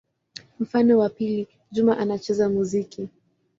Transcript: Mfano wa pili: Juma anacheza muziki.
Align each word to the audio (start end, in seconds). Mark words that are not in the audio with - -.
Mfano 0.59 0.97
wa 0.99 1.09
pili: 1.09 1.47
Juma 1.71 1.97
anacheza 1.97 2.49
muziki. 2.49 3.09